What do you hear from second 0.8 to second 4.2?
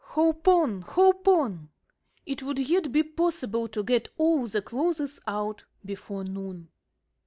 Hope on!" It would yet be possible to get